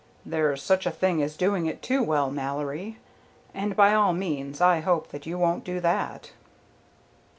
"There's 0.25 0.63
such 0.63 0.87
a 0.87 0.89
thing 0.89 1.21
as 1.21 1.37
doing 1.37 1.67
it 1.67 1.83
too 1.83 2.01
well, 2.01 2.31
Mallory. 2.31 2.97
And 3.53 3.75
by 3.75 3.93
all 3.93 4.13
means 4.13 4.59
I 4.59 4.79
hope 4.79 5.09
that 5.09 5.27
you 5.27 5.37
won't 5.37 5.63
do 5.63 5.79
that." 5.79 6.31